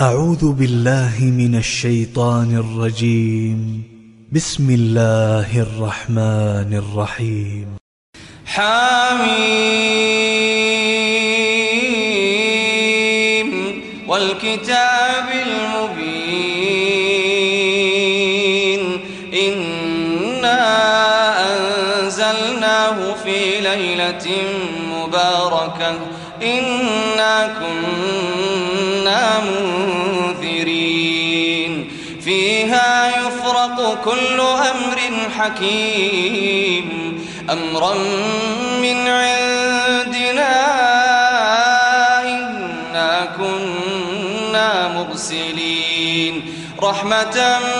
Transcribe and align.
أعوذ 0.00 0.52
بالله 0.52 1.14
من 1.20 1.54
الشيطان 1.54 2.56
الرجيم. 2.56 3.82
بسم 4.32 4.70
الله 4.70 5.60
الرحمن 5.60 6.74
الرحيم. 6.82 7.66
حميم 8.46 8.70
والكتاب 14.08 15.28
المبين. 15.46 16.20
إنا 19.48 20.62
أنزلناه 21.52 23.14
في 23.24 23.60
ليلة 23.60 24.26
مباركة. 24.96 25.98
إنا 26.42 27.46
كنا 27.46 28.39
منذرين. 30.30 31.90
فيها 32.24 33.08
يفرق 33.08 34.04
كل 34.04 34.40
أمر 34.40 34.98
حكيم. 35.38 37.18
أمرا 37.50 37.94
من 38.82 39.08
عندنا 39.08 40.54
إنا 42.22 43.28
كنا 43.38 44.88
مرسلين. 44.88 46.54
رحمة 46.82 47.58
من 47.58 47.79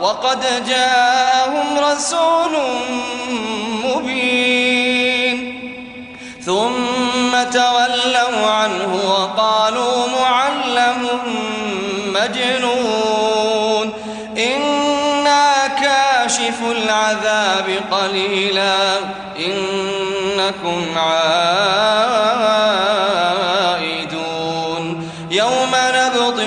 وقد 0.00 0.66
جاءهم 0.68 1.78
رسول 1.78 2.58
مبين. 3.84 5.36
ثم 6.46 7.42
تولوا 7.52 8.46
عنه 8.50 8.92
وقالوا 9.08 10.06
معلم 10.20 11.08
مجنون. 12.06 13.92
إنا 14.38 15.66
كاشف 15.66 16.58
العذاب 16.70 17.68
قليلا. 17.90 18.98
إنكم 19.38 20.98
عائدون 20.98 21.40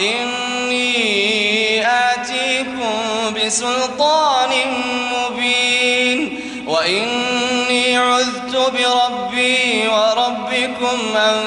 إني 0.00 1.86
آتيكم 1.86 3.34
بسلطان 3.36 4.50
مبين. 5.12 6.20
وإني 6.66 7.96
عذت 7.96 8.56
بربي 8.56 9.88
وربكم 9.88 11.16
أن 11.16 11.38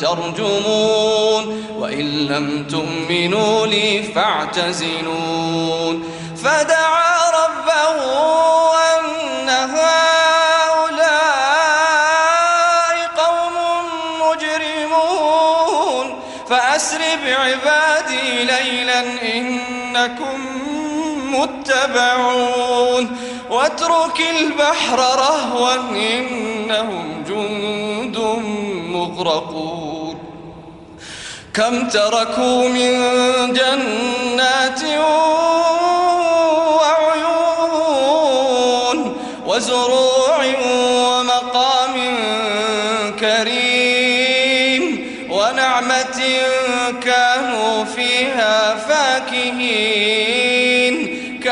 ترجمون. 0.00 1.44
وإن 1.78 2.26
لم 2.26 2.66
تؤمنوا 2.70 3.66
لي 3.66 4.02
فاعتزلون. 4.02 6.04
فدعا 6.44 7.30
ربه 7.30 8.02
هؤلاء 9.64 10.96
قوم 13.16 13.56
مجرمون. 14.20 16.06
فأسر 16.50 16.98
بعبادي 17.26 18.44
ليلا 18.44 19.00
إنكم 19.36 20.38
متبعون. 21.34 23.04
واترك 23.50 24.20
البحر 24.40 24.98
رهوا 24.98 25.74
إنهم 25.74 27.24
جند 27.28 28.16
مغرقون. 28.92 30.18
كم 31.54 31.88
تركوا 31.88 32.68
من 32.68 32.92
جنات 33.52 34.21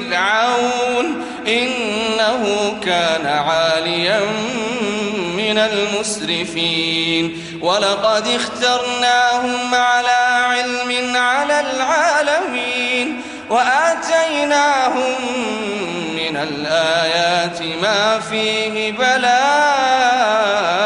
فرعون 0.00 1.24
إنه 1.46 2.74
كان 2.84 3.26
عاليا 3.26 4.20
من 5.36 5.58
المسرفين. 5.58 7.42
ولقد 7.62 8.28
اخترناهم 8.28 9.74
على 9.74 10.44
علم 10.44 11.16
على 11.16 11.60
العالمين. 11.60 13.20
وآتيناهم 13.50 15.14
من 16.16 16.36
الآيات 16.36 17.62
ما 17.82 18.20
فيه 18.30 18.92
بلاء. 18.92 20.85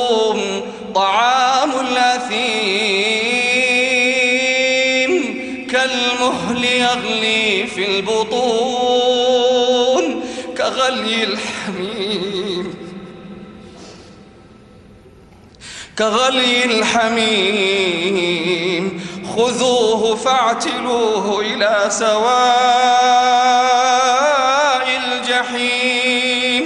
يغلي 6.81 7.67
في 7.67 7.85
البطون 7.85 9.31
كغلي 10.57 11.23
الحميم. 11.23 12.75
كغلي 15.99 16.65
الحميم. 16.65 18.01
خذوه 19.35 20.15
فاعتلوه 20.15 21.41
إلى 21.41 21.85
سواء 21.89 22.21
الجحيم. 25.03 26.63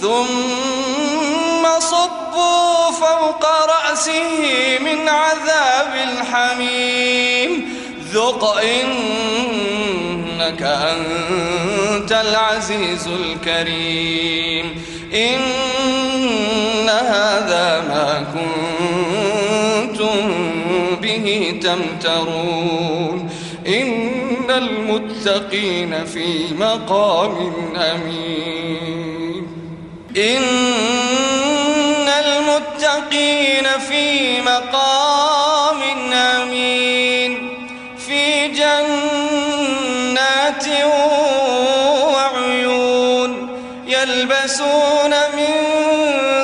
ثم 0.00 1.80
صبوا 1.80 2.90
فوق 2.90 3.44
رأسه 3.66 4.78
من 4.78 5.08
عذاب 5.08 5.94
الحميم. 5.94 7.50
ذق 8.12 8.44
إنك 8.44 9.29
أنت 11.00 12.12
العزيز 12.12 13.08
الكريم. 13.08 14.82
إن 15.14 16.88
هذا 16.88 17.84
ما 17.88 18.26
كنتم 18.34 20.30
به 21.02 21.54
تمترون. 21.62 23.30
إن 23.66 24.50
المتقين 24.50 26.04
في 26.04 26.54
مقام 26.58 27.52
أمين. 27.76 29.46
إن 30.16 30.59
يلبسون 44.50 45.10
من 45.10 45.54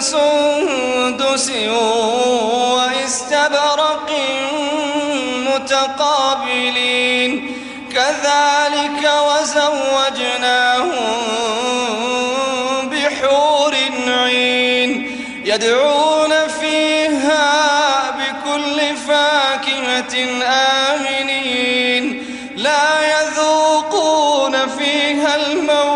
سندس 0.01 1.51
واستبرق 2.77 4.11
متقابلين. 5.55 7.31
كذلك 7.95 9.11
وزوجناهم 9.29 10.91
بحور 12.89 13.75
عين. 14.09 14.91
يدعون 15.45 16.33
فيها 16.61 17.51
بكل 18.11 18.97
فاكهة 19.09 20.15
آمنين. 20.47 22.05
لا 22.57 23.21
يذوقون 23.21 24.69
فيها 24.69 25.37
الموت 25.37 25.96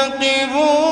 إنهم 0.00 0.18
مرتقبون 0.18 0.89